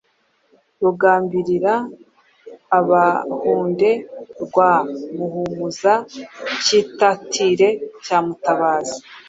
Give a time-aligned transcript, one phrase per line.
[0.81, 1.73] Rugambirira
[2.79, 3.91] abahunde
[4.43, 4.71] Rwa
[5.15, 5.93] Muhumuza
[6.63, 7.69] Cyitatire
[8.05, 8.97] cya Mutabazi